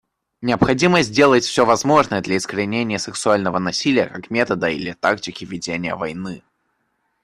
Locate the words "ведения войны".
5.45-6.41